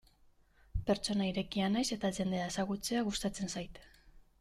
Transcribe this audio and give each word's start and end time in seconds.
Pertsona 0.87 1.29
irekia 1.33 1.69
naiz 1.75 1.85
eta 1.99 2.13
jendea 2.19 2.51
ezagutzea 2.55 3.09
gustatzen 3.13 3.59
zait. 3.59 3.85